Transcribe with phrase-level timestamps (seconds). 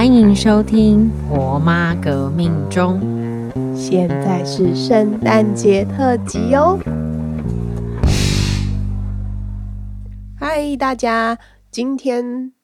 [0.00, 2.98] 欢迎收听《婆妈革命中》。
[3.76, 6.80] 现在是圣诞节特辑哦！
[10.38, 11.38] 嗨，大家，
[11.70, 12.54] 今天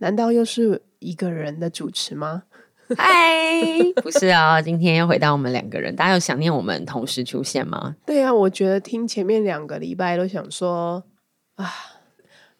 [0.00, 2.42] 难道又是一个人的主持吗？
[2.94, 3.08] 嗨，
[4.02, 5.96] 不是啊， 今天又回到我们两个人。
[5.96, 7.96] 大家有想念我们同时出现吗？
[8.04, 11.02] 对啊，我觉得听前面两个礼拜都想说
[11.56, 11.72] 啊，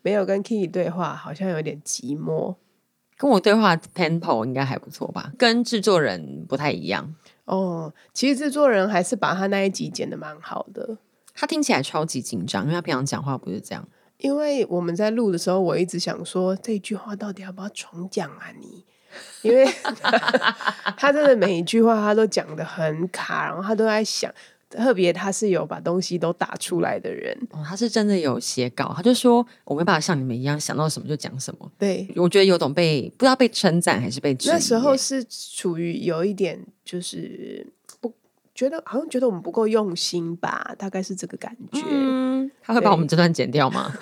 [0.01, 2.55] 没有跟 Kitty 对话，好像有点寂寞。
[3.21, 5.31] 跟我对话 tempo 应该还不错吧？
[5.37, 7.93] 跟制作人不太一样哦。
[8.15, 10.97] 其实制作人还是把他那一集剪的蛮好的。
[11.35, 13.87] 他听起来超级紧张，因为他平常讲话不是这样。
[14.17, 18.47] 因为我们在录的时候，我一直想说这句话到底要不要重讲啊？
[18.59, 18.87] 你，
[19.43, 19.71] 因为
[20.97, 24.33] 他真的每一句话他都讲的很卡，然后他都在想。
[24.71, 31.69] 特别他是有把东西都打出来的人，哦，他是真的有写稿，他就说我没办法像你们一样想到什么就讲什么。
[31.77, 37.67] 对，我觉得有种被不知道被称赞还是被那时候是处于有一点就是
[38.01, 38.15] 不
[38.55, 41.83] 觉得好像觉得我们不够用心吧，大概是这个感觉。
[41.91, 43.93] 嗯，他会把我们这段剪掉吗？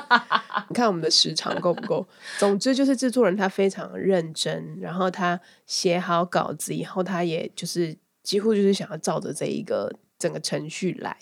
[0.70, 2.08] 你看我们的时长够不够？
[2.38, 9.92] 总之就是制作人他非常认真，然后他写好稿子以后，他也就是几乎就是想要照着这一个。
[10.18, 11.16] 整个程序来，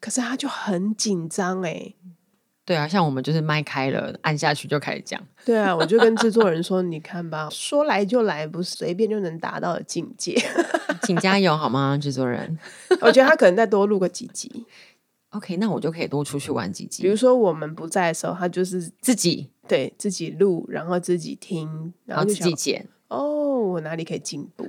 [0.00, 1.94] 可是他就很紧张哎。
[2.64, 5.24] 对啊，像我们就是麦开了，按下去就开始讲。
[5.44, 10.36] 对啊，我就跟制作人说：“你看吧， 说来就来，不是随便就能达到的境界。
[11.04, 12.58] ”请加油好吗，制作人？
[13.02, 14.66] 我觉得他可能再多录个几集。
[15.30, 17.04] OK，那我就可以多出去玩几集。
[17.04, 22.88] 比如说我们不在的时候，他就是自己对自己录，然后自己听，然后自己剪。
[23.06, 24.68] 哦，我哪里可以进步？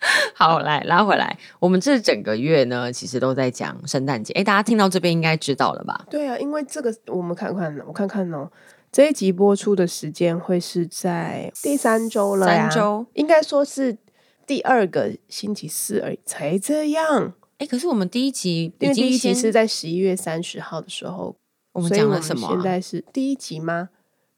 [0.34, 1.36] 好，来拉回来。
[1.58, 4.32] 我们这整个月呢，其实都在讲圣诞节。
[4.34, 6.06] 哎，大家听到这边应该知道了吧？
[6.08, 8.50] 对啊，因为这个我们看看，我看看哦，
[8.92, 13.98] 这一集播出的时间会是在第三周了三周应该说是
[14.46, 17.34] 第二个星期四而已才这样。
[17.58, 21.36] 哎，可是我们第一集，因为第一集是在十一月三十号的时候，
[21.72, 22.48] 我们讲了什么？
[22.52, 23.88] 现在是第一集吗？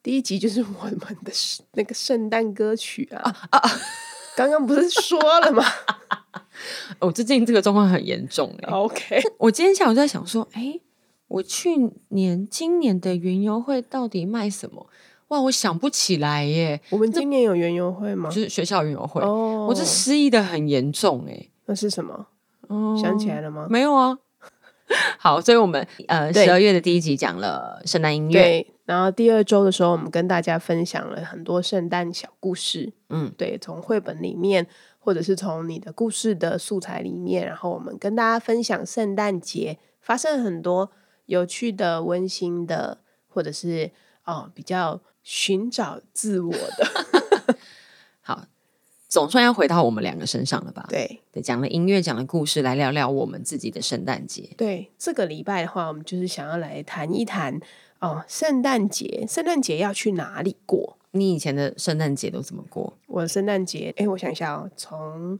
[0.02, 1.32] 第一集就是我们的
[1.74, 3.60] 那个圣诞歌曲啊啊！
[4.36, 5.64] 刚刚不是说了吗？
[6.98, 8.72] 我 最近这个状况很严重哎。
[8.72, 10.78] OK，我今天下午在想说，哎，
[11.28, 11.70] 我去
[12.08, 14.86] 年、今年的云游会到底卖什么？
[15.28, 16.80] 哇，我想不起来耶。
[16.90, 18.28] 我们今年有园游会吗？
[18.30, 19.22] 就是学校园游会。
[19.22, 21.48] 哦，我这失忆的很严重哎。
[21.66, 22.26] 那是什么？
[22.68, 23.66] 哦，想起来了吗？
[23.70, 24.18] 没有啊。
[25.18, 28.42] 好，所以我们呃十二月的第一集讲了圣诞音乐。
[28.42, 28.74] 对。
[28.84, 32.92] 然后第二周的时候，我们跟大家分享了很多圣诞小故事。
[33.08, 34.66] 嗯，对，从绘本里面，
[34.98, 40.90] 或者是从你的故事的素材里面，然后我们跟大家分享圣诞节发生很多
[41.26, 42.98] 有趣的、温馨的，
[43.28, 43.92] 或者是
[44.24, 47.19] 哦比较寻找自我的。
[49.10, 50.86] 好，总算要回到我们两个身上了吧？
[50.88, 54.50] 对，对，讲了音乐，讲了故事，来聊聊我们自己的圣诞节。
[54.56, 57.60] 对，这个礼拜的话，我们就是想要来谈一谈。
[58.00, 60.96] 哦，圣诞节，圣诞节要去哪里过？
[61.10, 62.96] 你以前的圣诞节都怎么过？
[63.08, 65.38] 我的圣诞节，哎，我想一下哦，从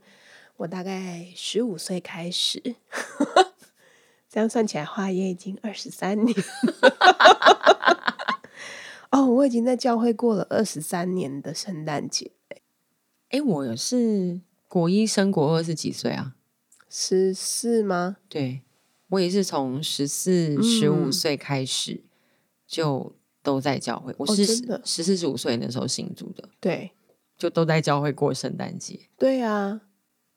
[0.58, 2.62] 我大概十五岁开始，
[4.28, 6.36] 这样算起来话也已经二十三年。
[9.10, 12.30] 哦，我已经在教会过了二十三年的圣诞节。
[13.30, 16.34] 哎，我是国一升国二是几岁啊？
[16.88, 18.16] 十四吗？
[18.28, 18.62] 对，
[19.08, 22.02] 我也是从十四、十五岁开始。
[22.66, 24.46] 就都在教会，我是
[24.84, 26.92] 十四十五岁那时候信主的，对，
[27.36, 29.00] 就都在教会过圣诞节。
[29.18, 29.80] 对啊，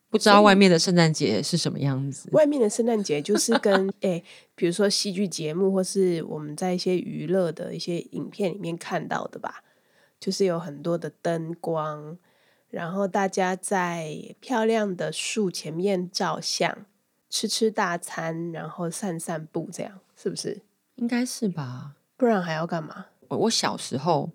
[0.09, 2.27] 不知道外面的圣诞节是什么样子。
[2.31, 4.23] 外面的圣诞节就是跟诶，
[4.55, 9.63] 比如说戏剧节目，或是我们在一些娱乐的一些影片里面看到的吧，
[10.19, 12.17] 就是有很多的灯光，
[12.73, 16.75] 然后大家在漂亮的树前面照相，
[17.29, 20.59] 吃吃大餐，然后散散步，这样是不是？
[20.95, 21.93] 应该是吧。
[22.17, 23.05] 不然还要干嘛？
[23.27, 24.31] 我我小时候，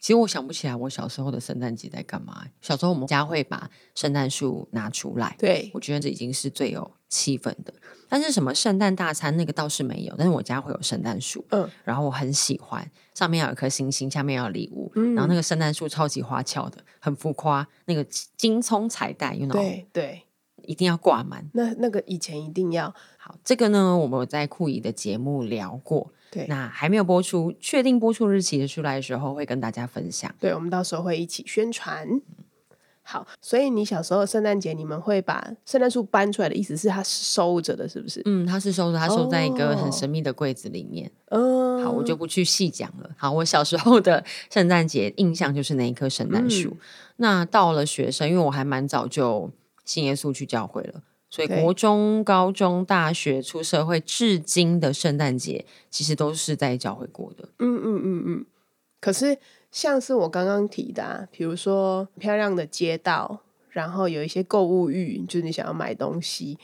[0.00, 2.46] 其实我想不起来我小时候的圣诞节在干嘛。
[2.60, 7.74] 小时候我们家会把圣诞树拿出来，对我觉得这已经是最有气氛的。
[8.08, 18.02] 但是什么圣诞大餐那个倒是没有，但是我家会有圣诞树，嗯，然后我很喜欢，上面有一颗星星，下面有礼物，嗯然后那个圣诞树超级花俏的，很浮夸，那个
[18.36, 20.22] 金葱彩带，you know，对对，
[20.62, 21.50] 一定要挂满。
[21.52, 26.12] 那那个以前一定要好，这个呢，我们在酷姨的节目聊过。
[26.30, 30.34] 对，那还没有播出，确定播出日期的出来的时候，会跟大家分享。
[30.38, 32.20] 对，我们到时候会一起宣传。
[33.02, 38.20] 好，所以你小时候圣诞节，你们会把圣诞树搬出来的意思是它收着的，是不是？
[38.26, 41.10] 嗯，它是收着，它收在一个很神秘的柜子里面。
[41.30, 43.08] 嗯，好，我就不去细讲了。
[43.16, 44.22] 好，我小时候的
[44.52, 46.76] 圣诞节印象就是那一棵圣诞树。
[47.16, 49.50] 那到了学生，因为我还蛮早就
[49.86, 57.48] 信耶稣去教会了，所以国中、高中、大学、出社会至今的圣诞节，其实都是在教会过的。
[57.58, 58.46] 嗯嗯嗯嗯，
[59.00, 59.38] 可是。
[59.70, 66.58] 像是我刚刚提的，比如说漂亮的街道，然后有一些购物欲，就是你想要买东西。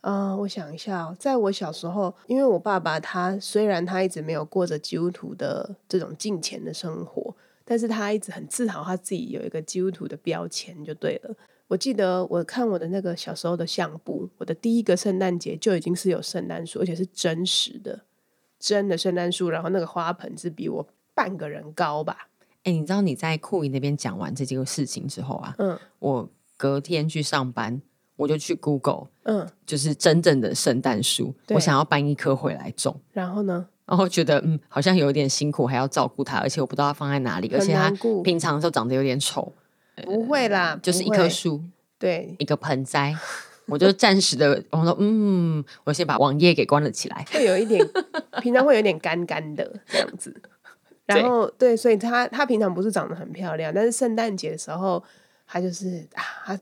[0.00, 11.36] 嗯，我想一下，在我小时候，因为我爸爸他虽然他一直没有过着基督徒的这种金钱的生活，但是他一直很自豪他自己有一个基督徒的标签，就对了。
[11.68, 18.00] 我记得我看我的那个小时候的相簿，我的第一个圣诞节就已经是有圣诞树，而且是真实的
[18.58, 22.28] 真的圣诞树，然后那个花盆是比我半个人高吧。
[22.64, 27.80] 哎，你知道你在库伊那边讲完这件事情之后啊，嗯，我隔天去上班，
[28.16, 32.98] 我就去 Google，嗯，就是真正的圣诞树，我想要搬一棵回来种。
[33.12, 33.68] 然后呢？
[33.84, 37.90] 然后觉得嗯，好像有点辛苦，还要照顾它，而且我不知道它放在哪里，而且它
[38.22, 39.52] 平常的时候长得有点丑。
[40.04, 41.62] 不会啦，就是一棵树，
[41.98, 43.16] 对，一个盆栽，
[43.66, 47.86] 我就暂时的，我说嗯，我先把网页给关了起来，会有一点，
[48.40, 50.34] 平常会有点干干的这样子。
[51.06, 55.02] 然 后对，所以它它平常不是长得很漂亮，但是圣诞节的时候，
[55.46, 56.60] 它就是啊，它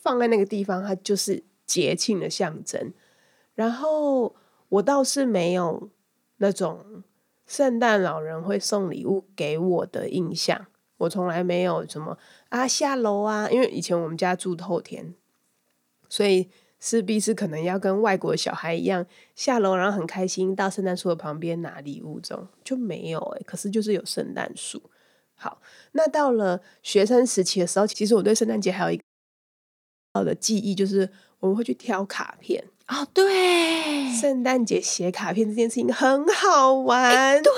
[0.00, 2.92] 放在那个地方，它就是节庆的象征。
[3.54, 4.36] 然后
[4.68, 5.90] 我倒是没有
[6.36, 7.02] 那种
[7.46, 10.66] 圣诞老人会送礼物给我的印象，
[10.98, 12.18] 我从来没有什么
[12.50, 15.14] 啊下楼啊，因为以前我们家住透天，
[16.08, 16.50] 所以。
[16.80, 19.04] 势必是可能要跟外国小孩一样
[19.34, 23.42] 下楼，然后很开心到圣诞树的旁边拿礼物，这种就没有哎。
[23.44, 24.80] 可是就是有圣诞树。
[25.34, 25.60] 好，
[25.90, 29.02] 那到了学生时期的时候，其实我对圣诞节还有一个
[30.14, 31.10] 好的记忆，就是
[31.40, 33.04] 我们会去挑卡片哦。
[33.12, 37.42] 对，圣诞节写卡片这件事情很好玩。
[37.42, 37.52] 对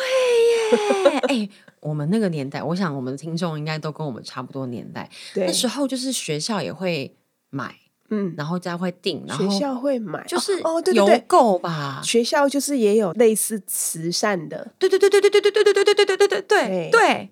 [1.12, 1.48] 耶， 哎，
[1.80, 5.08] 我们那个年代，我想我们的听众应该都跟我们差不多年代。
[5.34, 7.14] 那时候就是学校也会
[7.50, 7.74] 买。
[8.12, 12.00] 嗯，然后家会订，学校会买，就是哦，对对对，邮购吧。
[12.02, 17.30] 学校就是也有类似慈善的，对对对对对对对对对对对对对对对对。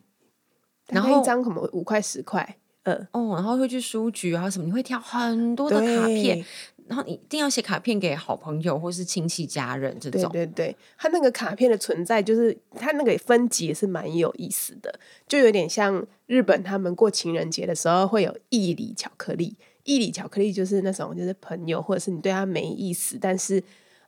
[0.87, 6.45] 然后一张可能五块十块，嗯哦，然后会去书局啊什么，你会挑很多的卡片，
[6.89, 10.31] 然后一定要写卡片给好朋友或是亲戚家人这种。
[10.33, 19.57] 对对对，他那个卡片的存在，就是他那个分级也是蛮有意思的，就有点像日本他们过情人节的时候会有义理巧克力。
[19.85, 23.63] 义理巧克力就是那种，就是朋友，或者是你对他没意思，但是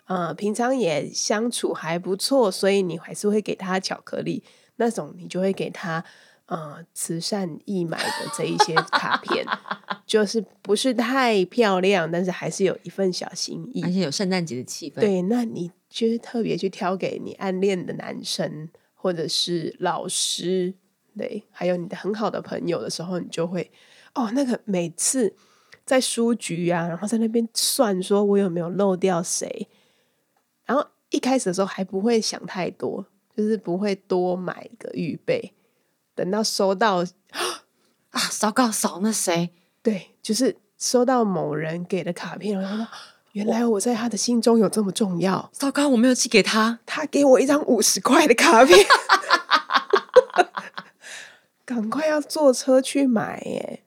[0.06, 4.42] 呃，平常也相处还不错，所以你还是会给他巧克力。
[4.76, 6.02] 那种你就会给他
[6.50, 9.46] 呃慈善义买的这一些卡片，
[10.04, 15.00] 就是不是太漂亮，但是还是有一份小心意，而且有圣诞节的气氛。
[15.00, 20.74] 对，那你就是特别去挑给你暗恋的男生，或者是老师，
[21.16, 23.70] 对，还有你的很好的朋友的时候，你就会
[24.14, 25.34] 哦，那个每次。
[25.86, 29.66] 在书局啊，然后在那边算，说我有没有漏掉谁。
[30.64, 33.04] 然后一开始的时候还不会想太多，
[33.36, 35.52] 就是不会多买个预备。
[36.20, 37.02] 等到收到
[38.10, 39.48] 啊，糟糕，少那谁？
[39.82, 42.86] 对，就是收到某人给的卡片，然后说
[43.32, 45.48] 原来我在他的心中有这么重要。
[45.54, 48.78] 糟糕，我没有寄给他，他给我一张五十块的卡片，
[51.64, 53.82] 赶快要坐车去买耶！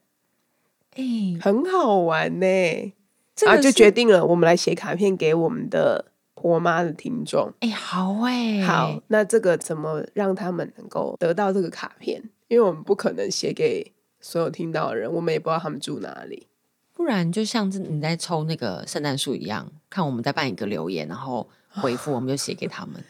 [0.96, 1.04] 哎，
[1.40, 2.94] 很好玩呢，
[3.42, 6.06] 然后就决定了，我们来写卡片给我们的
[6.44, 7.50] 婆妈的听众。
[7.62, 12.22] 哎，好哎，好，那这个怎么让他们能够得到这个卡片？
[12.50, 16.48] 因为我们不可能写给所有听到的人，我们也不知道他们住哪里。
[16.94, 23.02] 不然就像是你在抽那个圣诞树一样，看我们在办一个留言，然后回复，我们就写给他们。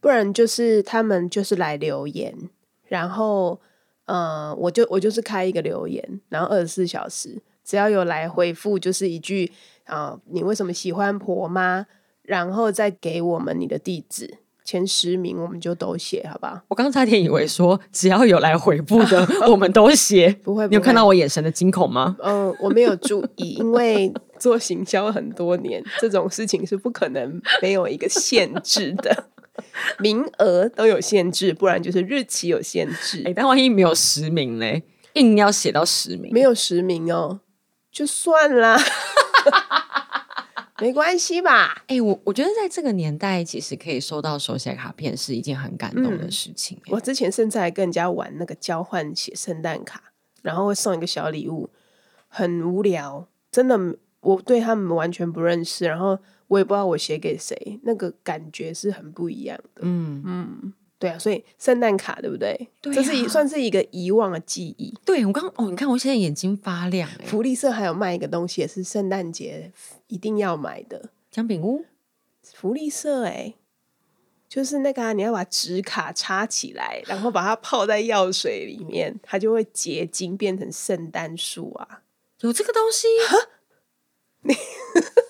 [0.00, 2.48] 不然就是他们就是来留言，
[2.84, 3.60] 然后。
[4.06, 9.50] 呃，我就我就是开一个留言，然后二十四小时，只要有来回复，就是一句
[9.82, 11.84] 啊，你为什么喜欢婆妈？
[12.26, 16.60] 然后再给我们你的地址，前十名我们就都写，好不好？
[16.68, 20.66] 我刚差点以为说只要有来回复的， 我们都写， 不会？
[20.68, 22.16] 你有看到我眼神的惊恐吗？
[22.22, 29.28] 嗯，我没有注意，因为做行销很多年，这种事情是不可能没有一个限制的。
[29.98, 33.22] 名额都有限制，不然就是日期有限制。
[33.24, 34.82] 哎，但万一没有实名嘞，
[35.14, 37.40] 硬要写到实名，没有实名哦，
[37.90, 38.78] 就算啦，
[40.80, 41.84] 没关系吧？
[41.86, 46.80] 哎，我我觉得在这个年代，其实可以收到手写卡片是一件很感动的事情。
[46.88, 51.70] 我之前甚至还跟人家玩那个交换写圣诞卡，然后会送一个小礼物。
[52.28, 56.18] 很无聊，真的，我对他们完全不认识，然后
[56.48, 59.80] 我也不知道我写给谁，那个感觉是很不一样的。
[59.82, 62.68] 嗯嗯，对啊，所以圣诞卡对不对？
[62.80, 64.94] 对，这是一算是一个遗忘的记忆。
[65.04, 67.08] 对我刚哦，你看我现在眼睛发亮。
[67.24, 69.72] 福利社还有卖一个东西，也是圣诞节
[70.06, 71.84] 一定要买的姜饼屋。
[72.42, 73.54] 福利社哎。
[74.48, 82.02] 就是那个，你要把纸卡插起来，然后把它泡在药水里面，它就会结晶变成圣诞树啊！
[82.40, 83.08] 有这个东西？
[84.42, 84.54] 你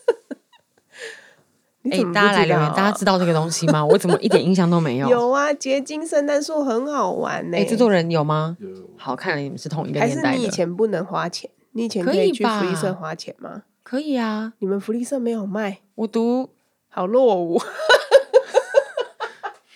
[1.90, 3.84] 哎，大家来留言，大家知道这个东西吗？
[3.84, 5.08] 我怎么一点印象都没有？
[5.08, 7.56] 有啊，结晶圣诞树很好玩呢。
[7.58, 8.56] 哎，制作人有吗？
[8.60, 8.68] 有。
[8.96, 10.28] 好，看来你们是同一个年代的。
[10.28, 11.50] 还是你以前不能花钱？
[11.72, 13.62] 你以前可以去福利社花钱吗？
[13.82, 14.54] 可以啊。
[14.58, 15.80] 你们福利社没有卖？
[15.94, 16.50] 我读
[16.88, 17.60] 好落伍。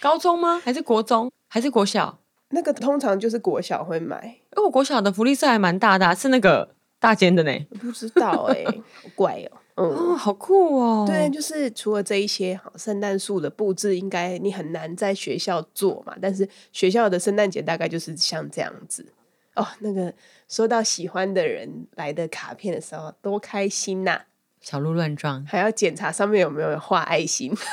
[0.00, 0.60] 高中吗？
[0.64, 1.30] 还是国中？
[1.46, 2.18] 还是国小？
[2.52, 7.52] 那个通常就是国小会买，因为我国小的福利社还蛮大的，是那个大间的呢。
[7.80, 9.59] 不知道哎，好怪哦。
[9.82, 11.04] 嗯，好酷哦。
[11.06, 16.14] 对，就是除了这一些，好圣诞树的布置，应该你很难在学校做嘛。
[16.20, 19.06] 但是学校的圣诞节大概就是像这样子
[19.54, 19.66] 哦。
[19.78, 20.12] 那个
[20.48, 24.20] 收到喜欢的人来的卡片的时候，多开心呐！
[24.60, 27.56] 小鹿乱撞，还要检查上面有没有画爱心。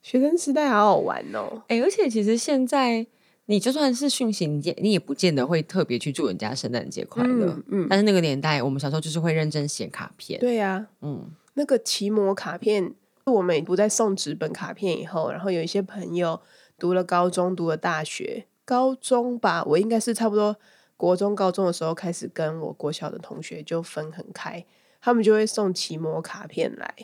[0.00, 1.62] 学生时代好好玩哦！
[1.66, 3.04] 哎，而且其实现在
[3.50, 7.58] 你就算是讯息，你你也不见得会特别去祝人家圣诞节快乐。
[7.68, 10.38] 嗯，但是那个年代，我们小时候就是会认真写卡片。
[10.38, 12.92] 对呀，嗯，那个奇摩卡片，
[13.24, 16.38] 我们不再送纸本卡片以后，然后有一些朋友
[16.78, 20.54] 读了高中，读了大学，高中吧，我应该是差不多
[20.98, 24.66] 国中、高中的时候开始跟我国小的同学就分很开，
[25.00, 26.94] 他们就会送奇摩卡片来。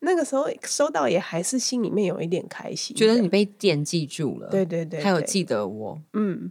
[0.00, 4.48] 那个时候收到也还是心里面有一点开心，觉得你被惦记住了。
[4.48, 6.50] 对对对，还有记得我，嗯，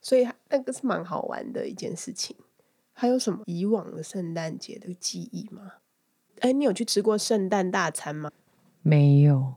[0.00, 2.36] 所以那个是蛮好玩的一件事情。
[2.92, 5.72] 还有什么以往的圣诞节的记忆吗？
[6.40, 8.30] 哎，你有去吃过圣诞大餐吗？
[8.82, 9.54] 没有。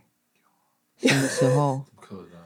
[0.96, 1.84] 什么时候？
[2.00, 2.42] 可能。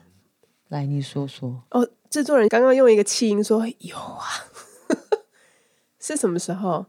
[0.70, 1.64] 来，你说说。
[1.70, 4.26] 哦，制作人刚刚用一个气音说有啊，
[6.00, 6.88] 是什么时候？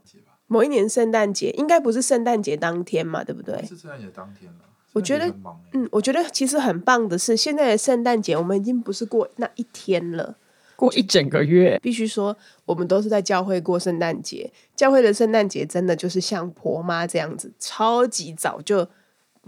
[0.49, 3.63] 某一年圣诞节应该不是圣诞节当天嘛，对不对？
[3.65, 4.65] 是圣诞节当天了。
[4.93, 5.31] 我觉得，
[5.73, 10.35] 嗯，我觉得其实很棒的是，现在的圣诞节我们已经不是过那一天了，
[10.75, 11.79] 过一整个月。
[11.79, 14.51] 必须说，我们都是在教会过圣诞节。
[14.75, 18.87] 教会的圣诞节真的就是像婆妈这样子，超级早就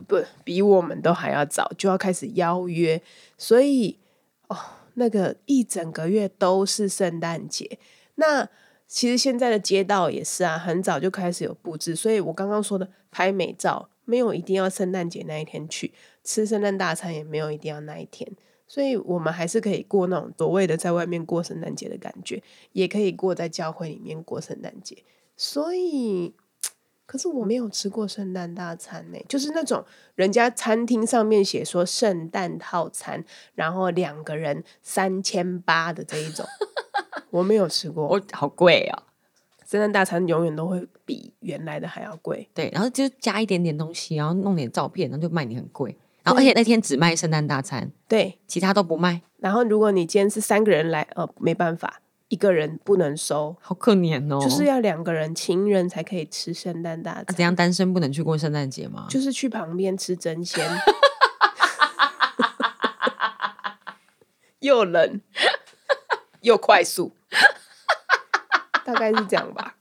[0.07, 3.01] 不比我们都还要早，就要开始邀约。
[3.35, 3.97] 所以，
[4.47, 4.55] 哦，
[4.93, 7.79] 那个一整个月都是圣诞节。
[8.15, 8.47] 那
[8.91, 15.93] 其实现在的街道也是啊，很早就开始有布置，所以我刚刚说的拍美照，没有一定要圣诞节那一天去
[16.25, 18.29] 吃圣诞大餐，也没有一定要那一天，
[18.67, 22.43] 所以我们还是可以过那种所谓的在外面过圣诞节的感觉，
[22.73, 24.97] 也可以过在教会里面过圣诞节。
[25.37, 26.33] 所以，
[27.11, 29.83] 可是我没有吃过圣诞大餐呢，就是那种
[30.15, 33.21] 人家餐厅上面写说圣诞套餐，
[33.53, 36.45] 然后两个人三千八的这一种。
[37.29, 39.03] 我没有吃过，我好贵哦！
[39.67, 42.49] 圣诞大餐永远都会比原来的还要贵。
[42.53, 45.97] 对，然后就加一点点东西，然后弄点照片，然后就卖你很贵。
[46.23, 49.21] 然后而且那天只卖圣诞大餐，对，其他都不卖。
[49.39, 51.99] 然后如果你今天是三个人来，呃，没办法，
[52.31, 54.39] 一个人不能收，好可怜哦！
[54.41, 57.25] 就是要两个人情人才可以吃圣诞大餐。
[57.35, 59.05] 怎样单身不能去过圣诞节吗？
[59.09, 60.65] 就是去旁边吃真鲜，
[64.61, 65.19] 又冷
[66.39, 67.11] 又快速。
[68.85, 69.75] 大概是这样吧。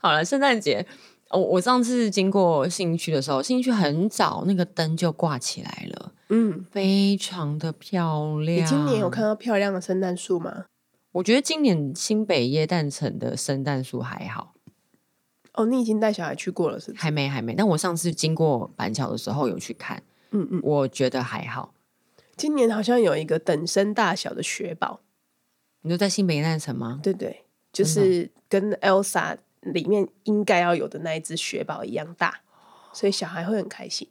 [0.00, 0.84] 好了，圣诞节，
[1.30, 5.97] 我我上次经过新区的时候，新区很早那个灯就挂起来了，
[6.28, 8.64] 嗯，非常的漂亮。
[8.64, 10.66] 你今年有看到漂亮的圣诞树吗？
[11.12, 14.54] 我觉得今年新北耶诞城的圣诞树还好。
[15.54, 16.92] 哦，你已经带小孩去过了是？
[16.94, 17.54] 还没，还没。
[17.54, 21.74] 但我上次经过板桥的时候有去看，嗯嗯，我觉得还好。
[22.36, 25.00] 今年好像有一个等身大小的雪宝。
[25.80, 27.00] 你就在新北耶诞城吗？
[27.02, 32.42] 对对，就是跟 Elsa 里面应该要有的那一只雪宝一样大，
[32.92, 34.06] 所以小孩会很开心。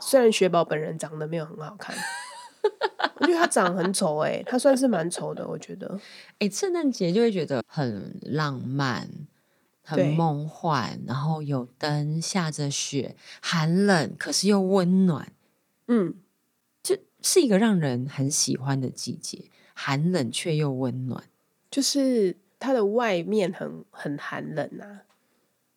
[0.00, 1.94] 虽然雪宝本人长得没有很好看，
[3.16, 5.98] 我觉得他长很丑哎，他算是蛮丑的，我觉得。
[6.38, 9.08] 哎，圣诞节就会觉得很浪漫、
[9.82, 15.32] 很梦幻，然后有灯，下着雪，寒冷可是又温暖，
[15.88, 16.14] 嗯，
[16.82, 19.46] 就是一个让人很喜欢的季节。
[19.74, 21.24] 寒冷却又温暖，
[21.70, 25.02] 就是它的外面很很寒冷啊，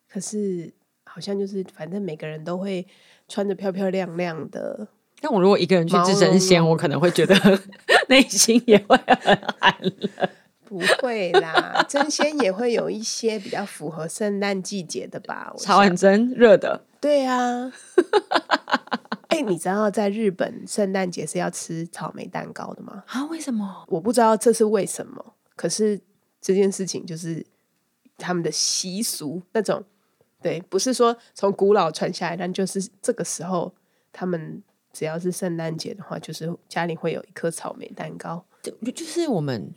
[0.08, 0.72] 可是
[1.04, 2.86] 好像就是反正每个人都会
[3.28, 4.88] 穿着漂漂亮亮的。
[5.20, 7.34] 但我如果一个人去吃真鲜，我可能会觉得
[8.08, 10.28] 内心也会很寒冷。
[10.68, 15.54] 不会啦，真鲜也会有一些比较符合圣诞季节的吧？
[15.58, 17.72] 插完蒸热的，对啊。
[19.28, 23.04] 哎，你知道在日本圣诞节是要吃草莓蛋糕的吗？
[23.06, 23.84] 啊，为什么？
[23.88, 25.34] 我不知道这是为什么。
[25.54, 26.00] 可是
[26.40, 27.46] 这件事情就是
[28.18, 29.84] 他们的习俗，那种
[30.42, 33.72] 对，不是说从古老传下来，但就是这个时候，
[34.12, 34.62] 他们
[34.92, 38.44] 只要是圣诞节的话，就是家里会有一颗草莓蛋糕。
[38.62, 39.74] 就就是我们。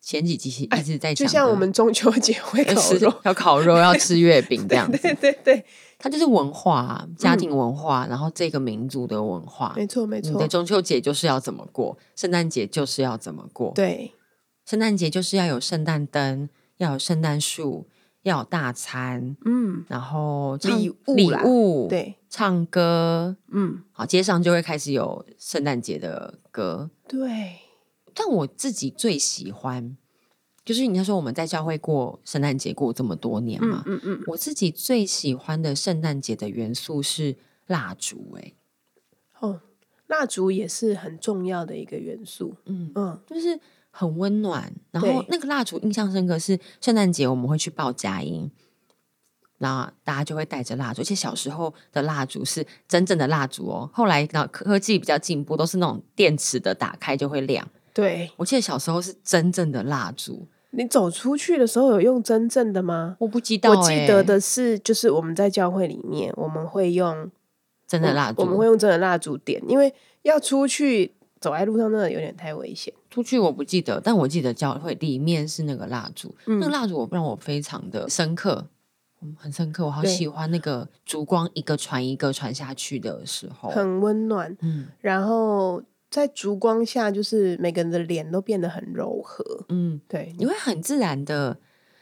[0.00, 4.96] 前几集一直在讲，就像我们中秋节会 烤肉，要烤肉，要吃月饼这样子。
[4.96, 5.62] 对对对，
[5.98, 9.74] 它就是文化，家庭文化，然后这个民族的文化。
[9.76, 13.72] 没错没错，的中秋节就是要怎么过，圣诞节就是要怎么过。
[13.74, 14.12] 对，
[14.64, 17.84] 圣诞节就是要有圣诞灯，要有圣诞树，
[18.22, 27.58] 要有大餐，嗯，然后礼物礼物，对，唱歌，嗯，好，街上就会开始有圣诞节的歌，对。
[28.14, 29.96] 但我自己最喜欢，
[30.64, 37.36] 就是你要说我们在教会过圣诞节过这么多年嘛，嗯嗯，我自己最喜欢的圣诞节的元素是
[37.68, 38.54] 蜡烛，哎，
[39.38, 39.60] 哦，
[40.08, 44.72] 蜡烛也是很重要的一个元素，嗯嗯，就是很温暖。
[44.90, 48.50] 然后那个蜡烛印象深刻是圣诞节我们会去报佳音，
[49.58, 53.90] 那大家就会带着蜡烛，而且小时候的蜡烛是真正的蜡烛哦。
[53.92, 57.68] 后来那科技比较进步，都是那种电池的，打开就会亮。
[57.92, 60.46] 对，我记得小时候是真正的蜡烛。
[60.70, 63.16] 你走出去的时候有用真正的吗？
[63.18, 63.70] 我不知道。
[63.70, 67.30] 我记得的是，就是我们在教会里面，我们会用
[67.86, 69.92] 真的蜡烛，我们会用真的蜡烛点，因为
[70.22, 72.92] 要出去走在路上，真的有点太危险。
[73.10, 78.66] 出去我不记得，但我记得教会里面是那个蜡烛，那个蜡烛我让我非常的深刻，
[79.36, 79.86] 很深刻。
[79.86, 84.56] 我好喜欢那个烛光一个传一个传下去的时候，很温暖。
[84.60, 85.82] 嗯，然后。
[86.10, 89.44] 在烛光下，就是每个人的脸都变得很柔和。
[89.68, 91.54] 嗯，对，你会很自然的、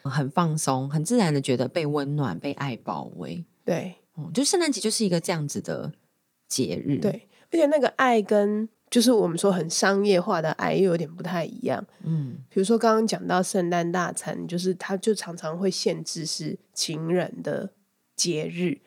[0.04, 3.44] 很放松、很自然的觉得被温暖、被爱包围。
[3.64, 5.92] 对，嗯，就圣诞节就是一个这样子的
[6.46, 6.98] 节日。
[6.98, 11.84] 对，而且那个爱跟就是我们说很商业化的爱又有点不太一样。
[12.04, 17.70] 嗯，比如说刚刚讲到圣诞大餐，就是它就常常会限制是情人的
[18.14, 18.78] 节日。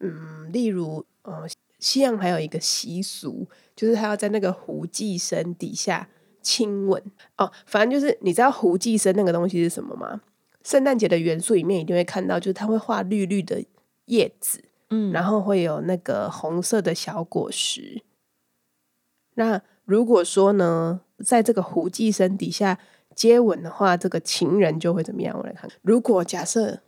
[0.00, 1.48] 嗯，例如，呃。
[1.82, 6.10] 西洋还有一个习俗，就是他要在那个胡寄生底下
[6.42, 7.02] 亲吻
[7.38, 7.50] 哦。
[7.64, 10.20] 反正就是你知道胡寄生那个东西是什么吗？
[10.62, 13.64] 圣诞节的元素里面一定会看到，就是它会画绿绿的
[14.04, 18.02] 叶子，嗯，然后会有那个红色的小果实。
[19.40, 22.78] 那如果说呢，在这个胡寄生底下
[23.14, 25.34] 接吻的话，这个情人就会怎么样？
[25.38, 26.80] 我来看，如果假设。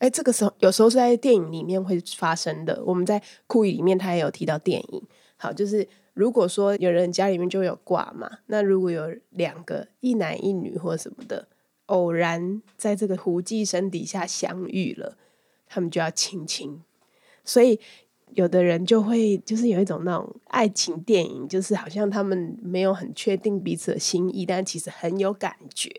[0.00, 2.80] 哎，这个时候有时候是在电影里面会发生的。
[2.86, 5.02] 我们在库里里面，他也有提到电影。
[5.36, 11.48] 好，就是如果说有人家里面就有挂嘛，那如果有两个一男一女或什么的，
[11.86, 15.16] 偶然在这个胡寄生底下相遇了，
[15.66, 16.80] 他们就要亲亲。
[17.44, 17.80] 所以
[18.34, 25.90] 有的人就会就是有一种那种爱情电影，就是好像他们没有很确定彼此的心意，但其实很有感觉，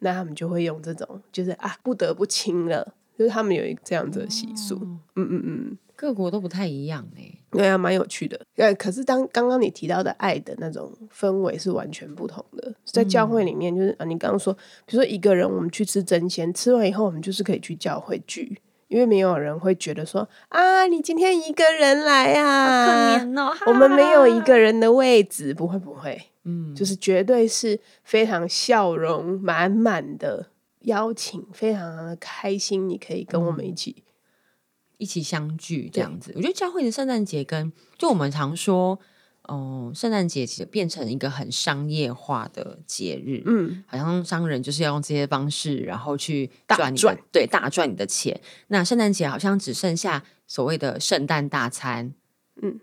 [0.00, 2.94] 那他们就会用这种，就是啊，不得不亲了。
[3.18, 8.40] 就是他们有一个这样子的习俗，嗯嗯嗯，各国都不太一样哎，对啊，蛮有趣的。
[8.56, 14.54] 呃，可是当刚刚你提到的爱的那种氛围是完全不同的，在教会里面，就是啊，你刚刚说，
[14.86, 18.58] 比如说一个人，我们去吃真鲜，吃完以后，我们就是可以去教会聚，
[18.90, 30.48] 因为没有人会觉得说啊，你今天一个人来啊，可怜哦，我们没有一个人的位置，不会不会，嗯，就是绝对是非常笑容满满的。
[30.84, 34.02] 邀请非常的开心，你可以跟我们一起
[34.96, 36.32] 一起相聚这样子。
[36.34, 38.98] 我觉得教会的圣诞节跟就我们常说，
[39.50, 48.40] 哦，圣诞节其实变成一个很商业化的节日，嗯，好像商人就是要用这些方式，然后去赚赚对大赚你的钱。
[48.68, 52.14] 那圣诞节好像只剩下所谓的圣诞大餐，
[52.62, 52.78] 嗯，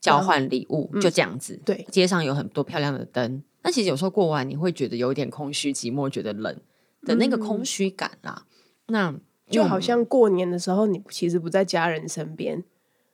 [0.00, 1.60] 交换礼物就这样子。
[1.64, 6.60] 对，街上有很多漂亮的灯，但其实有时候过完你会觉得有点空虚寂寞，觉得冷。
[7.06, 8.44] 的那个空虚感啦，
[8.88, 9.14] 那
[9.48, 12.64] 就好像过年的时候，你其实不在家人身边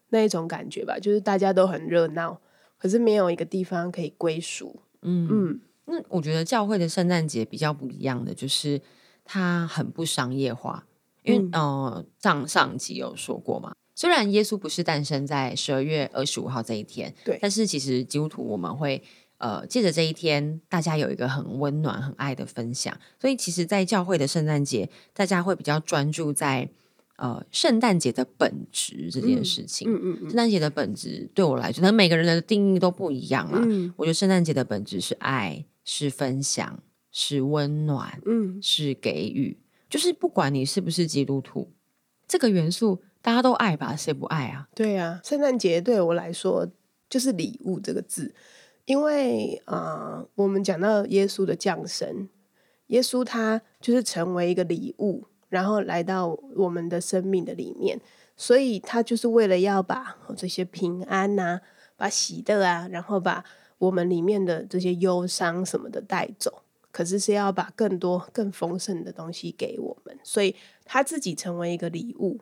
[0.08, 2.40] 那一种感觉吧，就是大家都很热闹，
[2.84, 4.82] 可是没有一个地方可以归属。
[5.00, 5.26] 嗯。
[5.30, 8.78] 嗯，那我觉得教会的圣诞节比较不一样的，就是
[9.24, 10.84] 它很不商业化，
[11.22, 19.02] 因为呃上上集有说过嘛，虽然耶稣不是诞生在十二月二十五号这一天，对，但是其实基督徒我们会。
[19.38, 26.70] 呃，借着这一天，大家有一个很温暖、很爱的分享，所以其实，在教会的圣诞节，大家会比较专注在
[27.16, 29.88] 呃圣诞节的本质这件事情。
[29.88, 30.28] 嗯嗯嗯。
[30.28, 33.62] 圣诞节的本质对我来说，可能每个人的定义都不一样啊。
[33.64, 33.92] 嗯。
[33.96, 41.70] 我觉得圣诞节的本质是爱，是分享，是温暖，嗯，是给予，就是不管你是不是基督徒，
[42.26, 43.94] 这个元素大家都爱吧？
[43.94, 44.68] 谁不爱啊？
[44.74, 46.68] 对啊，圣诞节对我来说
[47.08, 48.34] 就是礼物这个字，
[48.86, 52.28] 因为啊，我们讲到耶稣的降生，
[52.88, 58.00] 耶稣他就是成为一个礼物，然后来到我们的生命的里面，
[58.36, 61.60] 所以他就是为了要把这些平安呐。
[61.96, 63.44] 把喜乐啊，然后把
[63.78, 72.40] 我们里面的这些忧伤什么的带走，可是是要把更多更丰盛的东西给我们，所以他自己成为一个礼物，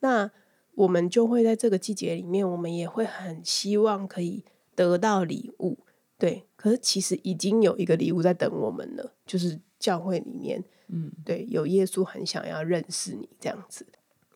[0.00, 0.28] 那
[0.74, 5.78] 我们就会在这个季节里面，我们也会很希望可以得到礼物，
[6.18, 6.42] 对。
[6.56, 13.86] 可是其实已经有一个礼物在等我们了，就是教会里面，嗯，对，有耶稣很想要认识你这样子。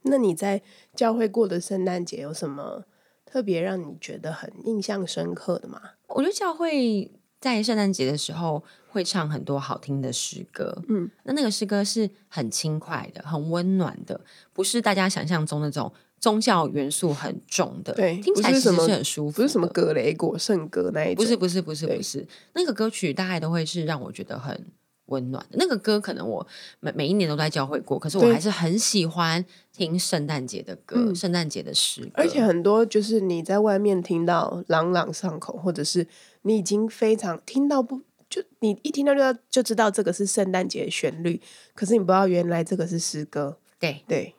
[0.02, 0.62] 那你在
[0.94, 2.84] 教会过的圣诞节有什么？
[3.32, 5.80] 特别让你觉得很印象深刻的吗？
[6.08, 7.08] 我觉得教会
[7.40, 14.20] 在圣诞节的时候会唱很多好听的诗歌，嗯，那那个诗歌是很轻快的、很温暖的，
[14.52, 24.66] 不是大家想象中那种宗教元素很重的，对，听起来其实是很舒服，不是什么格雷果圣歌那一种，不是不是不是不是，那个歌曲大概都会是让我觉得很。
[25.10, 26.44] 温暖的那个歌，可能我
[26.80, 32.10] 每每一年都在教会过，可是我还是很喜欢听圣诞节的歌，圣诞节的诗歌。
[32.14, 36.06] 而且很多就是你在外面听到朗朗上口，或者是
[36.42, 41.40] 你已经非常听到不就你一听到就要就知道这个是圣诞节的旋律，
[41.74, 43.58] 可是你不知道原来这个是诗歌。
[43.78, 44.34] 对对，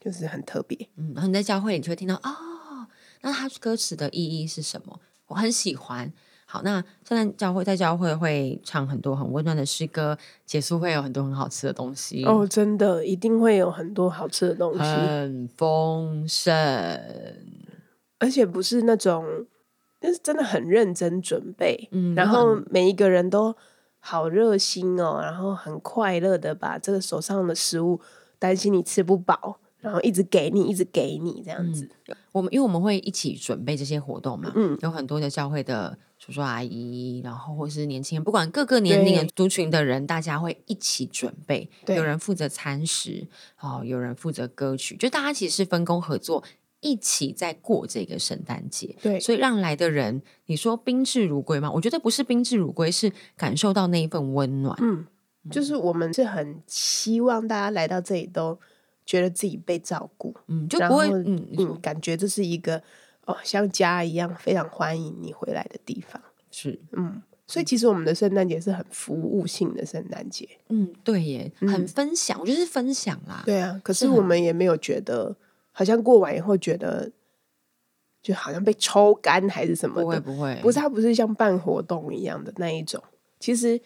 [0.00, 0.88] 就是很特别。
[0.96, 2.86] 嗯，然后你在教会你就会听到哦，
[3.22, 5.00] 那它歌词的意义是什么？
[5.26, 6.12] 我很喜欢。
[6.54, 16.54] 好，那圣诞教会在教会会唱很多很温暖的诗歌，结束会有很多很好吃的东西哦，真的一定会有很多好吃的东西，很丰盛，
[18.20, 19.26] 而且不是那种，
[19.98, 23.56] 但是真的很认真准备，嗯，然后每一个人都
[23.98, 28.00] 好热心哦，然后很快乐的把这个手上的食物，
[28.38, 29.58] 担心你吃不饱。
[29.84, 31.86] 然后一直给你，一直给你这样子。
[32.32, 41.68] 我们因为我们会一起准备这些活动嘛，嗯，有很多的教会的叔叔阿姨，然后或是年轻人，不管各个年龄的族群的人，大家会一起准备。
[41.86, 43.26] 有人负责餐食，
[43.60, 46.42] 哦，有人负责歌曲，就大家其实是分工合作，
[46.80, 48.96] 一起在过这个圣诞节。
[49.02, 51.70] 对，所以让来的人，你说宾至如归吗？
[51.70, 54.74] 我觉得不是宾至如归，是感受到那一份温暖。
[54.80, 55.06] 嗯，
[55.50, 58.58] 就是我们是很希望大家来到这里都。
[59.06, 62.82] 觉得自己被照顾，嗯，就不会，嗯嗯，感觉这是一个
[63.26, 75.36] 哦，像家一样非常欢迎你回来的地方，是，嗯，所以其实我们的圣诞节是很服务性的圣诞节，嗯，对耶，很分享，我觉得是分享啦，对啊，可是我们也没有觉得，
[75.70, 77.10] 好像过完以后觉得，
[78.22, 83.02] 就好像被抽干还是什么的，不会不会，不是，它不是像办活动一样的那一种，
[83.38, 83.78] 其实，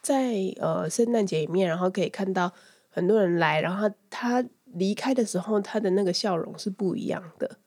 [0.00, 2.50] 在呃圣诞节里面，然后可以看到。
[2.94, 7.58] 很多人来，然后他离开的时候，他的那个笑容是不一样的，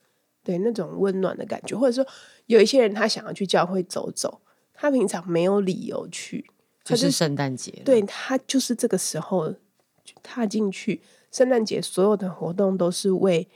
[0.42, 2.10] 对那种温暖的感觉，或者说
[2.46, 4.40] 有一些人他想要去教会走走，
[4.72, 6.50] 他平常没有理由去，
[6.82, 9.54] 就是圣诞节，对他就是这个时候
[10.22, 13.46] 踏进去，圣诞节所有的活动都是为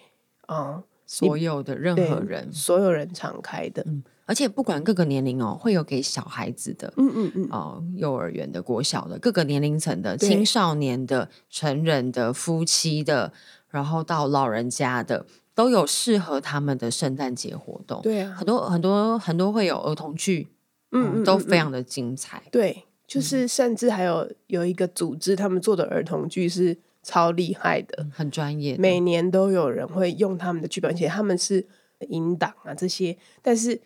[0.42, 3.86] 啊所有的任何人，所有人敞开的。
[4.24, 13.32] 而且不管各个年龄哦，会有给小孩子的，嗯嗯嗯，哦，幼儿园的、国小的，各个年龄层的、青少年的、成人的、夫妻的，
[13.68, 18.00] 然后到老人家的，都有适合他们的圣诞节活动。
[18.00, 20.48] 对啊，很多很多很多会有儿童剧，
[20.92, 22.44] 嗯，都非常的精彩。
[22.52, 31.66] 对，就是甚至还有有一个组织，他们做的儿童剧是超厉害的，很专业，每年都有人会用他们的剧本，而且他们是
[32.08, 33.80] 引导啊这些，但是。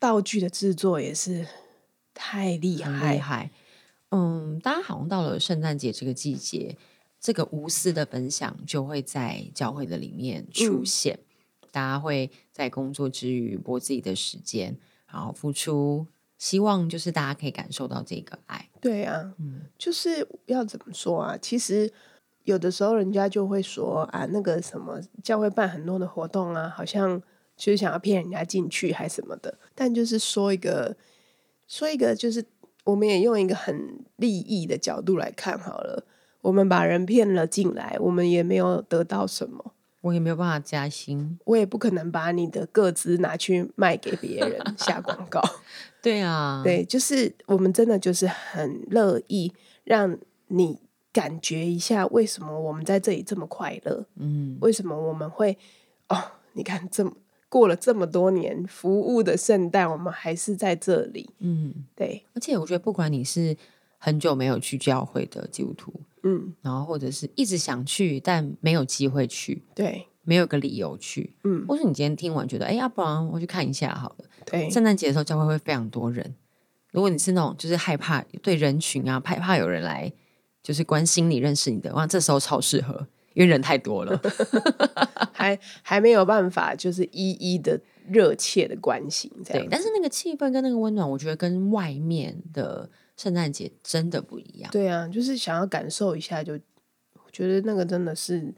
[0.00, 1.46] 道具的制作也是
[2.14, 3.50] 太厉害，厉害。
[4.08, 6.74] 嗯，大家好像到了圣诞节这个季节，
[7.20, 11.18] 这个无私的分享就会在教会的里面出现。
[11.70, 14.74] 大家会在工作之余播自己的时间，
[15.06, 16.06] 然后付出，
[16.38, 18.70] 希望就是大家可以感受到这个爱。
[18.80, 21.36] 对啊，嗯，就是要怎么说啊？
[21.36, 21.92] 其实
[22.44, 27.22] 有的时候人家就会说啊，那个什么教会办很多的活动啊，好像。
[27.60, 30.96] 就是想要骗人家进去还是什么的，但就是说一个
[31.68, 32.42] 说一个，就是
[32.84, 36.06] 我们也用一个很利益的角度来看好了。
[36.40, 45.42] 我们把人骗了进来，我们也没有得到什么，我也没有办法加薪，我也不可能把你的个资拿去卖给别人 下广告。
[46.00, 49.52] 对啊，对，就是我们真的就是很乐意
[49.84, 50.78] 让你
[51.12, 54.06] 感觉一下，为什么我们在这里这么快乐？
[54.16, 55.58] 嗯，为什么我们会
[56.08, 56.16] 哦？
[56.54, 57.12] 你看这么。
[57.50, 61.28] 过了这么多年服务的圣诞，我们还是在这里。
[61.40, 62.24] 嗯，对。
[62.32, 63.54] 而且我觉得，不管你是
[63.98, 76.34] 很久没有去教会的基督徒，嗯，然后或者是一直想去但没有机会去，对，没有个理由去，嗯，或是你今天听完觉得，哎，要不然我去看一下好了，对，圣诞节的时候教会会非常多人，
[76.92, 80.10] 如果你是那种就是害怕对人群啊，害怕有人来
[80.62, 83.06] 就是关心你、认识你的，哇，这时候超适合，
[83.40, 84.20] 因为人太多了，
[85.32, 92.90] 还还没有办法就是一一的热切的关心，对，但是那个气氛跟那个温暖，我觉得跟外面的。
[93.16, 98.54] 圣诞节真的不一样，对啊，就是想要感受一下，就我觉得那个真的是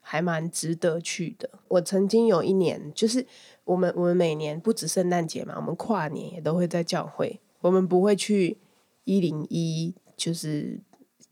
[0.00, 1.46] 还蛮值得去的。
[1.68, 3.26] 我曾经有一年，就是
[3.64, 8.56] 我们我们每年不止圣诞节嘛，我们跨年也都会在教会，我们不会去
[9.04, 10.80] 一零一，就是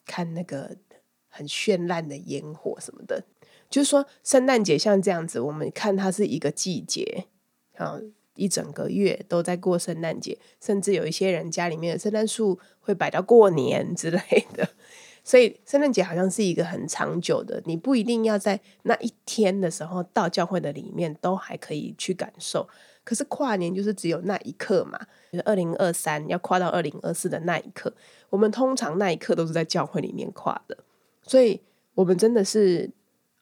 [0.05, 0.77] 看那个
[1.35, 3.25] 很绚烂的烟火什么的。
[3.69, 7.27] 就是说，圣诞节像这样子，我们看它是一个季节
[7.77, 8.01] 啊。
[8.37, 14.21] 一整个月都在过圣诞节，甚至有一些人家里面的圣诞树会摆到过年之类
[14.53, 14.69] 的，
[15.23, 17.63] 所以圣诞节好像是一个很长久的。
[17.65, 22.69] 你不一定要在那一天的时候到教会的里面都还可以去感受，
[23.05, 24.99] 可是跨年就是只有那一刻嘛，
[25.31, 27.95] 就是二零二三要跨到二零二四的那一刻，
[28.31, 30.77] 我们通常那一刻都是在教会里面跨的，
[31.27, 31.61] 所以
[31.95, 32.91] 我们真的是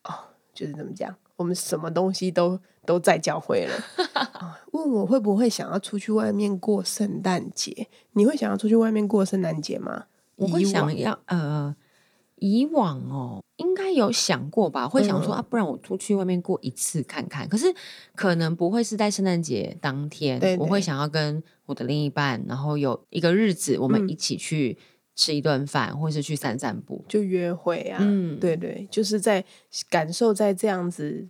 [0.05, 0.15] 哦，
[0.55, 2.59] 就是怎么讲，我们什么东西都。
[2.85, 3.75] 都在教会了，
[4.73, 7.87] 问我会不会想要出去外面过圣诞节？
[8.15, 10.07] 你会想要出去外面过圣诞节吗？
[10.35, 11.77] 我会想要，呃，
[12.41, 17.49] 以往哦，应该有想过吧，会想说啊，不然我出去外面过一次看看。
[17.49, 17.73] 可是
[18.17, 24.77] 可能不会是在圣诞节当天，我会想要跟我的另一半，然后有一个日子，我们一起去
[25.15, 27.99] 吃一顿饭，或是去散散步，就约会啊。
[28.01, 29.45] 嗯，对对，就是在
[29.89, 31.29] 感受在这样子。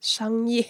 [0.00, 0.64] 商业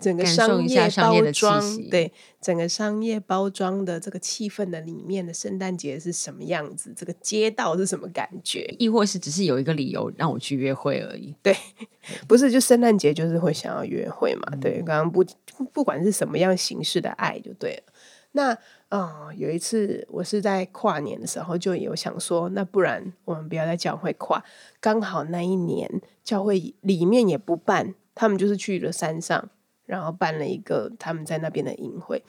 [0.00, 6.90] 整个商业包装，对整个商业包装的这个气氛的里面的圣诞节是什么样子？
[6.96, 8.74] 这个街道是什么感觉？
[8.78, 11.36] 亦或是只是有一个理由让我去约会而已？
[11.42, 11.54] 对，
[12.26, 14.56] 不是就圣诞节就是会想要约会嘛？
[14.58, 15.22] 对，刚刚不
[15.70, 17.92] 不管是什么样形式的爱就对了。
[18.34, 18.56] 那
[18.92, 24.44] 啊，有一次我是在跨年的时候就有想说，那不然我们不要在教会跨，
[24.80, 27.94] 刚好那一年教会里面也不办。
[28.14, 29.48] 他们就是去了山上，
[29.86, 32.22] 然后办了一个他们在那边的营会，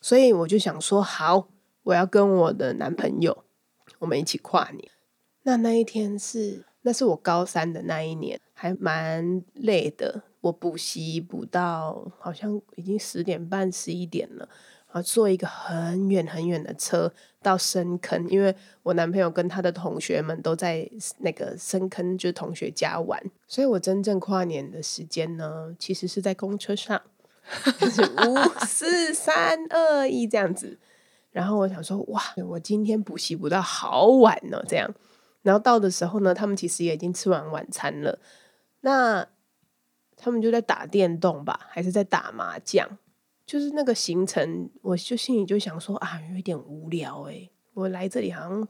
[0.00, 1.48] 所以我就想说，好，
[1.82, 3.44] 我要跟我的男朋友，
[3.98, 4.90] 我们一起跨年。
[5.42, 10.22] 那那一天是，那是我高三的那一年，还蛮累的。
[10.40, 14.48] 我补习补到好像已经十点半、十一点了。
[14.88, 27.02] 啊，坐一个很远很远的车到深坑，因为我男朋友跟他的同学们都在那个深坑，就是同学家玩，所以我真正跨年的时间呢，其实是在公车上，
[28.26, 30.78] 五 四三二一这样子。
[31.30, 34.92] 然后我想说，哇，我今天补习补到好晚呢，这样。
[35.42, 38.18] 然后到的时候呢，他们其实也已经吃完晚餐了，
[38.80, 39.26] 那
[40.16, 42.98] 他们就在打电动吧，还是在打麻将？
[43.48, 48.68] 就是那个行程，我就心里就想说啊，有一点无聊诶，我来这里好像有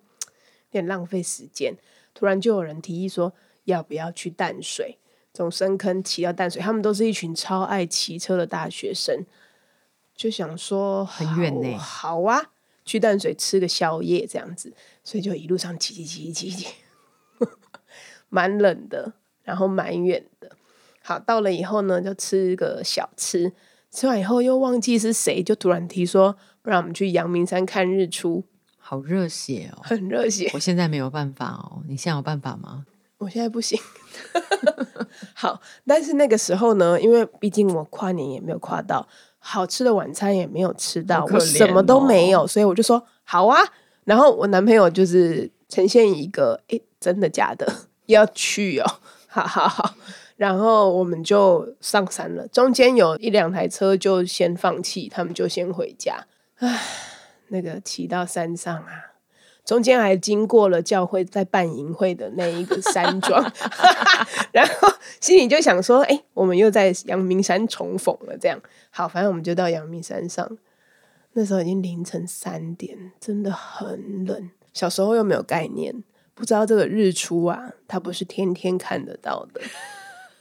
[0.71, 1.77] 点浪费时间。
[2.15, 3.33] 突然就有人提议说，
[3.65, 4.99] 要不要去淡水，
[5.35, 6.63] 从深坑骑到淡水？
[6.63, 9.27] 他们都是一群超爱骑车的大学生，
[10.15, 12.53] 就想说很远呢，好啊，
[12.85, 14.73] 去淡水吃个宵夜这样子。
[15.03, 16.69] 所以就一路上骑骑骑骑骑，
[18.31, 20.53] 蛮冷的，然后蛮远的。
[21.03, 23.53] 好，到了以后呢，就吃个小吃。
[23.91, 28.45] 吃完以后又忘记是谁，就突然提说，不然我们去阳明山看日出，
[28.77, 30.51] 好热血哦，很热血。
[30.55, 32.85] 我现在没有办法哦，你现在有办法吗？
[33.19, 33.79] 我现在不行。
[35.35, 43.59] 好，但是那个时候呢，因为毕竟我跨年也没有跨到，好吃的晚餐也没有吃到，我什么都没有，所以我就说好啊。
[44.05, 47.71] 然后我男朋友就是呈现一个，哎，真的假的？
[48.07, 48.87] 要去哦，
[49.27, 49.95] 好好好。
[50.39, 56.27] 然后我们就上山了，中间有一两台车就先放弃，他们就先回家。
[56.59, 56.81] 唉，
[57.49, 59.19] 那个骑到山上啊，
[59.65, 63.53] 中间还经过了教会在办营会的那一个山庄，
[64.53, 64.89] 然后
[65.21, 68.39] 心里就想说：哎，我们又在阳明山重逢了。
[68.39, 70.57] 这样好，反正我们就到阳明山上。
[71.33, 74.51] 那时候已经凌晨三点，真的很冷。
[74.73, 79.61] 小时候又没有概念，不知道这个日出啊，它不是天天看得到的。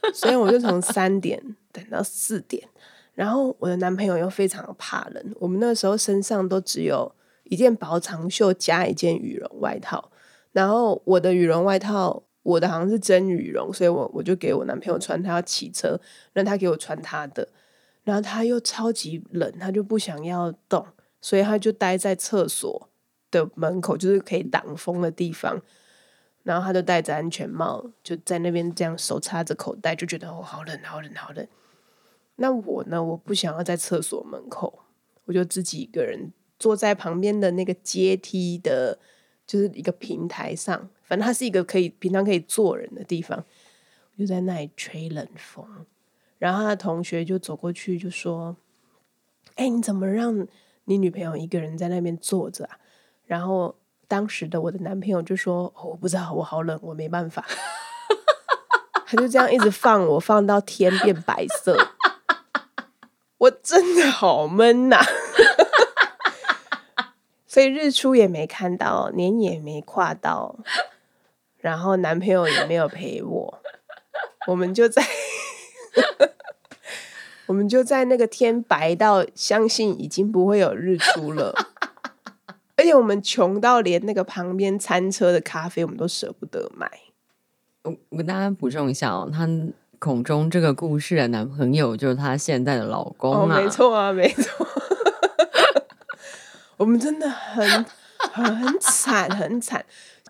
[0.14, 2.66] 所以我就从三点等到四点，
[3.14, 7.12] 然后我的男朋友又非常怕冷，我们那时候身上都只有
[7.44, 10.10] 一件薄长袖加一件羽绒外套，
[10.52, 16.00] 然后我的羽绒外套，我的好像是真羽绒，所以我我就给我男朋友穿，他要骑车，
[16.32, 17.48] 让他给我穿他的，
[18.04, 20.86] 然后他又超级冷，他就不想要动，
[21.20, 22.88] 所以他就待在厕所
[23.30, 25.60] 的门口，就是可以挡风的地方。
[26.48, 31.46] 然后他就戴着安全帽，就在那边这样手插着口袋，就觉得哦，好冷，好冷，好冷。
[32.36, 33.04] 那我呢？
[33.04, 34.78] 我不想要在厕所门口，
[35.26, 38.98] 我就自己一个人坐在旁边的那个阶梯的，
[39.46, 40.88] 就是一个平台上。
[41.02, 43.44] 反正它是一个可以平常可以坐人的地方，
[44.18, 45.84] 就在那里吹冷风。
[46.38, 48.56] 然后他的同学就走过去就说
[49.56, 50.48] ：“哎，你怎么让
[50.86, 52.78] 你女朋友一个人在那边坐着啊？”
[53.26, 53.76] 然后。
[54.08, 57.44] 当时的我的男朋友就说：“我不知道，我好冷，我没办法。”
[59.06, 61.78] 他就这样一直放我，放到天变白色，
[63.38, 64.98] 我真的好闷呐！
[67.46, 70.56] 所以日出也没看到，年也没跨到，
[71.58, 73.58] 然后男朋友也没有陪我，
[74.46, 75.02] 我们就在，
[77.46, 81.54] 我们就在那个天白到相信已经不会有日出了。
[82.78, 86.88] 而且我们穷到连那个旁边餐车的咖啡我们都舍不得买。
[87.82, 89.46] 我我跟大家补充一下哦，他
[89.98, 94.66] 孔中这个故事的男朋友就是他现在的老公啊，没错啊，没错。
[96.78, 97.84] 我们真的很
[98.32, 99.84] 很惨，很惨。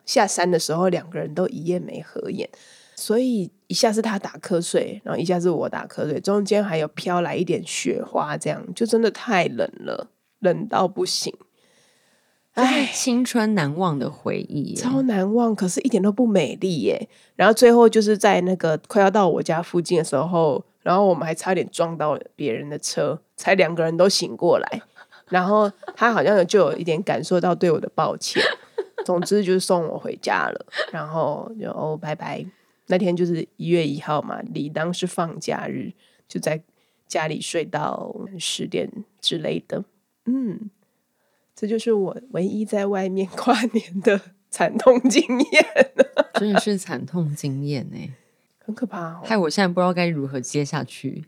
[0.06, 2.48] 下山的时候，两个人都一夜没合眼，
[2.94, 10.08] 所以一下是他打瞌睡，然后一下是我打瞌睡，中间还有飘来一点雪花，这样就真的太冷了，
[10.38, 11.34] 冷到不行。
[12.60, 17.08] 哎，青春难忘的回忆，超难忘，可是一点都不美丽耶。
[17.36, 24.82] 然后最后就是在那个快要到我家附近的时候，然后我们还差点撞到别人的车，才两个人都醒过来。
[25.28, 28.42] 然后他好像就有一点感受到对我的抱歉。
[29.04, 32.44] 总之就是送我回家了，然后就哦拜拜。
[32.88, 35.92] 那天就是一月一号嘛，理当是放假日，
[36.26, 36.60] 就在
[37.06, 38.90] 家里睡到十点
[39.20, 39.84] 之类的。
[40.24, 40.70] 嗯。
[41.60, 45.66] 这就是我唯一在外面 跨年的惨痛经验，
[46.38, 47.98] 真的是惨痛经验呢，
[48.64, 49.20] 很可怕。
[49.24, 51.24] 害我现在不知道该如何接下去。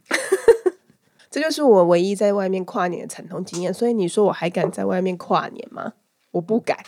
[1.29, 5.95] 这就是我唯一在外面跨年的惨痛经验，所以你说我还敢在外面跨年吗？
[6.31, 6.79] 我不敢。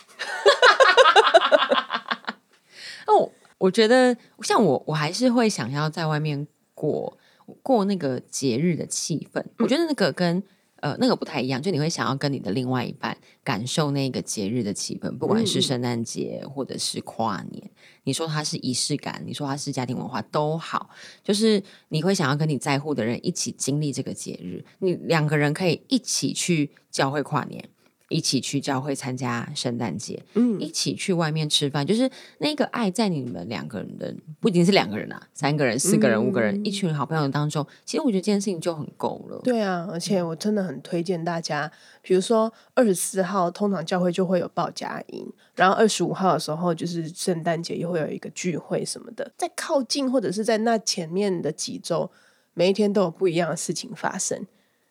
[3.07, 7.17] 哦，我觉得像我，我还是会想要在外面过
[7.61, 9.43] 过那个节日的气氛。
[9.59, 10.41] 我觉得那个跟。
[10.83, 13.12] 呃，那个不太一样，就你会想要跟你的另外一半
[13.43, 17.71] 感受那个节日的气氛，不管是圣诞节或者是跨年，
[18.03, 20.89] 你说它是仪式感，你说它是家庭文化都好，
[21.23, 27.69] 就是你会想要跟你在乎的人一起经历这个节日，你两个人可以一起去教会跨年。
[28.13, 39.41] 一起去教会参加圣诞节，嗯，一起去外面吃饭，就是那个爱在你们两个人的，不仅是两个人啊，三个人、四个人、五个人，一群好朋友当中，其实我觉得这件事情就很够了。
[39.43, 41.71] 对啊，而且我真的很推荐大家，
[42.03, 52.11] 比如说二十四号通常教会就会有报佳音，然后二十五号的时候就是圣诞节又会有一个聚会什么的，在靠近或者是在那前面的几周，
[52.53, 54.45] 每一天都有不一样的事情发生。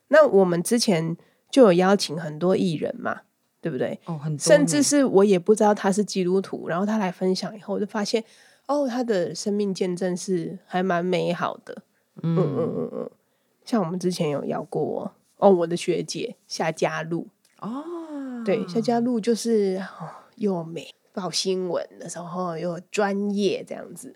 [0.08, 1.16] 那我们之前。
[1.52, 3.20] 就有邀请很多艺人嘛，
[3.60, 4.00] 对不对？
[4.06, 8.24] 哦，很多，甚至是我也不知道他是基督徒，然后他来分享以后，我就发现
[8.66, 11.82] 哦，他的生命见证是还蛮美好的。
[12.22, 13.10] 嗯嗯嗯嗯，
[13.64, 17.28] 像我们之前有邀过哦，我的学姐夏佳露
[17.60, 17.84] 哦，
[18.44, 19.82] 对，夏佳露就是
[20.36, 24.14] 又美，报新闻的时候又专业这样子。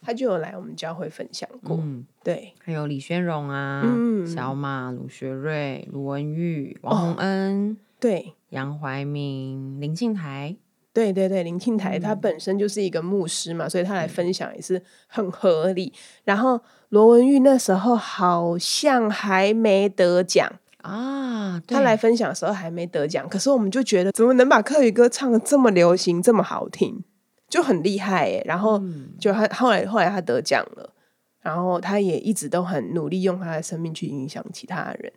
[0.00, 1.78] 他就有来我们教会分享过，
[2.22, 3.82] 对，还有李宣荣啊，
[4.26, 10.56] 小马、卢学瑞、卢文玉、王洪恩，对，杨怀明、林庆台，
[10.92, 15.92] 对对对，林庆台他本身就是一个牧师嘛，所以他来分享也是很合理。
[16.24, 20.50] 然后罗文玉那时候好像还没得奖。
[20.82, 27.02] 啊，他来分享的时候还没得奖，可是我们就觉得怎么能把客语歌唱的这么流行，这么好听？
[27.48, 28.80] 就很厉害耶，然后
[29.18, 30.92] 就他后来后来他得奖了，
[31.40, 35.12] 然后他也一直都很努力用他的生命去影响其他人。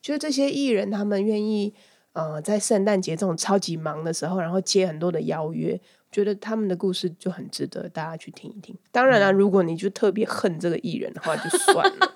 [0.00, 1.74] 就是这些艺人，他们愿意
[2.12, 5.80] 呃在圣诞节这种超级忙的时候，然后接很多的邀约，
[6.10, 8.76] 觉得他们的故事就很值得大家去听一听。
[8.90, 12.14] 当然了，如果你就特别恨这个艺人的话，就算了，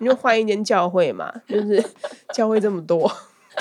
[0.00, 1.82] 你就换一间教会嘛，就是
[2.34, 3.10] 教会这么多。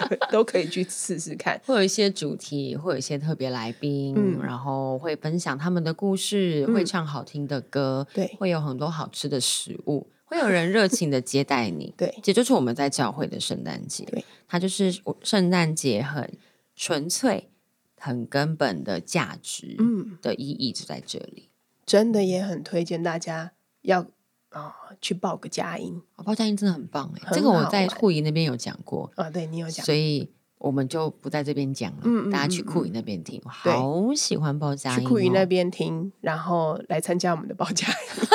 [0.32, 16.38] 都可以去试试看，会有一些主题，会有一些特别来宾，然后会分享他们的故事，会唱好听的歌，对，会有很多好吃的食物，会有人热情的接待你， 对，这就是我们在教会的圣诞节，对，它就是圣诞节很
[16.76, 17.50] 纯粹、
[17.98, 21.50] 很根本的价值，嗯，的意义就在这里，
[21.86, 24.08] 真的也很推荐大家要。
[24.50, 27.30] 啊，去报个佳音，报佳音真的很棒哎！
[27.32, 30.28] 这个我在库仪那边有讲过啊，对你有讲，所以
[30.58, 33.42] 我们就不在这边讲了，大家去酷影那边听。
[33.46, 38.28] 好喜欢报佳音，去酷影那边听，然后来参加我们的报佳音。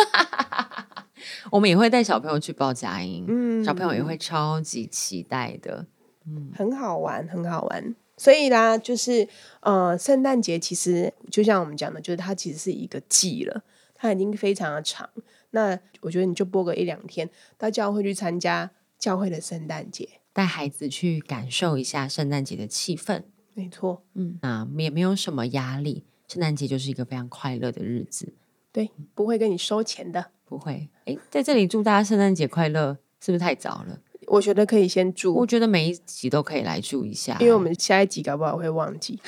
[1.51, 5.85] 我们也会带小朋友去报佳音，嗯，小朋友也会超级期待的，
[6.27, 7.95] 嗯，很好玩，很好玩。
[8.17, 9.29] 所以啦，就是
[9.61, 13.63] 呃，圣诞节其实就像我们讲的，就是它其实是一个季了，
[13.95, 15.09] 它已经非常的长。
[15.55, 20.21] 那我觉得你就播个一两天，到教会去参加教会的圣诞节。
[20.33, 23.23] 带孩子去感受一下圣诞节的气氛，
[23.55, 28.35] 没错，嗯，那也没有什么压力，圣诞节就是一个非常快乐的日子，
[28.73, 30.89] 对，不会跟你收钱的，不会。
[31.05, 34.01] 哎，在这里祝大家圣诞节快乐，是不是太早了？
[34.27, 39.21] 我觉得可以先祝，我觉得每一集都可以来祝一下，因为我们下一集搞不好会忘记。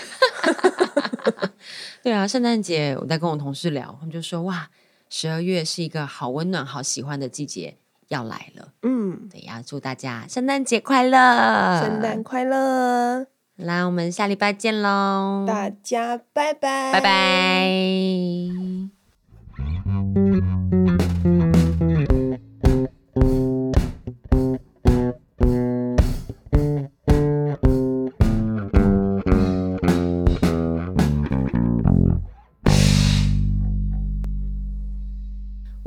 [2.02, 4.68] 对啊，圣诞节我在跟我同事聊，他们就说哇，
[5.08, 7.76] 十二月是一个好温暖、好喜欢的季节。
[8.08, 13.26] 要来了，嗯，对呀，祝大家圣诞节快乐，圣诞快乐，
[13.56, 17.66] 来，我们下礼拜见喽，大家拜拜，拜拜。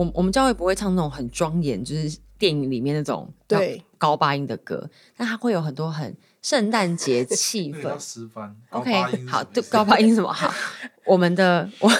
[0.09, 7.91] 我我们教会不会唱那种很庄严，就是电影里面那种对高八音的歌，但它会有很多很圣诞节气氛。
[8.71, 10.53] OK，好，对，高八音什么好？
[11.05, 11.91] 我们的我。